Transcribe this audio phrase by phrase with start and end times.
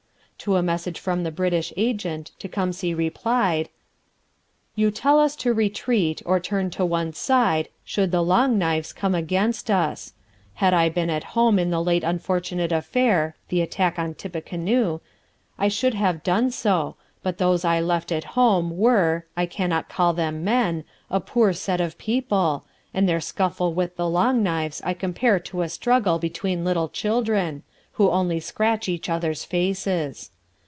[0.43, 3.69] To a message from the British agent Tecumseh replied:
[4.73, 9.13] You tell us to retreat or turn to one side should the Long Knives come
[9.13, 10.13] against us.
[10.55, 14.99] Had I been at home in the late unfortunate affair [the attack on Tippecanoe]
[15.59, 20.11] I should have done so, but those I left at home were (I cannot call
[20.13, 22.65] them men) a poor set of people,
[22.95, 27.61] and their scuffle with the Long Knives I compare to a struggle between little children,
[27.95, 30.31] who only scratch each other's faces.